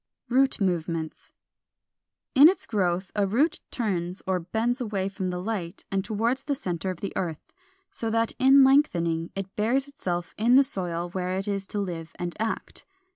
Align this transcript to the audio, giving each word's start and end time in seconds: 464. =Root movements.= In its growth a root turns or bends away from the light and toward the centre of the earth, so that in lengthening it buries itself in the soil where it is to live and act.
464. 0.29 0.35
=Root 0.65 0.73
movements.= 0.73 1.33
In 2.33 2.49
its 2.49 2.65
growth 2.65 3.11
a 3.15 3.27
root 3.27 3.59
turns 3.69 4.23
or 4.25 4.39
bends 4.39 4.81
away 4.81 5.07
from 5.07 5.29
the 5.29 5.39
light 5.39 5.85
and 5.91 6.03
toward 6.03 6.37
the 6.39 6.55
centre 6.55 6.89
of 6.89 7.01
the 7.01 7.13
earth, 7.15 7.53
so 7.91 8.09
that 8.09 8.31
in 8.39 8.63
lengthening 8.63 9.29
it 9.35 9.55
buries 9.55 9.87
itself 9.87 10.33
in 10.39 10.55
the 10.55 10.63
soil 10.63 11.09
where 11.11 11.37
it 11.37 11.47
is 11.47 11.67
to 11.67 11.79
live 11.79 12.13
and 12.17 12.35
act. 12.39 12.83